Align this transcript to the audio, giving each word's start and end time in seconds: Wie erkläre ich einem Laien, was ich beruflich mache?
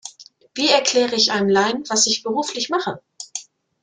Wie 0.55 0.67
erkläre 0.69 1.13
ich 1.13 1.31
einem 1.31 1.47
Laien, 1.47 1.83
was 1.87 2.07
ich 2.07 2.23
beruflich 2.23 2.69
mache? 2.69 2.99